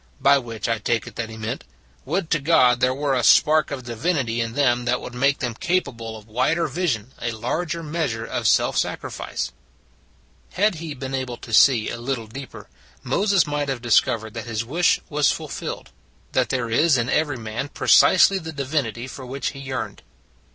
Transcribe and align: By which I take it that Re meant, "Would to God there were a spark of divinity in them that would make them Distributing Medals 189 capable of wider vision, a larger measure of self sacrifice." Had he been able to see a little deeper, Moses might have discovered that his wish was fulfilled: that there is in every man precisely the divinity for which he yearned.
By 0.19 0.39
which 0.39 0.67
I 0.67 0.79
take 0.79 1.05
it 1.05 1.15
that 1.17 1.29
Re 1.29 1.37
meant, 1.37 1.63
"Would 2.05 2.31
to 2.31 2.39
God 2.39 2.79
there 2.79 2.91
were 2.91 3.13
a 3.13 3.23
spark 3.23 3.69
of 3.69 3.83
divinity 3.83 4.41
in 4.41 4.53
them 4.53 4.85
that 4.85 4.99
would 4.99 5.13
make 5.13 5.37
them 5.37 5.53
Distributing 5.53 5.93
Medals 5.95 6.25
189 6.25 6.25
capable 6.25 6.41
of 6.41 6.57
wider 6.57 6.67
vision, 6.67 7.11
a 7.21 7.37
larger 7.39 7.83
measure 7.83 8.25
of 8.25 8.47
self 8.47 8.75
sacrifice." 8.79 9.51
Had 10.53 10.73
he 10.81 10.95
been 10.95 11.13
able 11.13 11.37
to 11.37 11.53
see 11.53 11.91
a 11.91 11.99
little 12.01 12.25
deeper, 12.25 12.67
Moses 13.03 13.45
might 13.45 13.69
have 13.69 13.83
discovered 13.83 14.33
that 14.33 14.45
his 14.45 14.65
wish 14.65 14.99
was 15.07 15.31
fulfilled: 15.31 15.91
that 16.31 16.49
there 16.49 16.71
is 16.71 16.97
in 16.97 17.07
every 17.07 17.37
man 17.37 17.69
precisely 17.69 18.39
the 18.39 18.51
divinity 18.51 19.05
for 19.07 19.27
which 19.27 19.51
he 19.51 19.59
yearned. 19.59 20.01